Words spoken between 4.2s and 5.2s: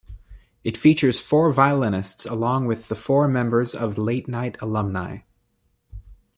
Night Alumni.